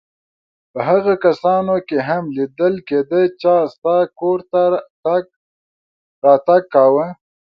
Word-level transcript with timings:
په 0.71 0.79
هغو 0.87 1.13
کسانو 1.25 1.75
کې 1.87 1.97
هم 2.07 2.23
لیدل 2.37 2.75
کېده 2.87 3.21
چا 3.41 3.55
ستا 3.73 3.97
کور 4.19 4.39
ته 4.51 4.61
تګ 5.03 5.23
راتګ 6.23 6.63
کاوه. 6.73 7.07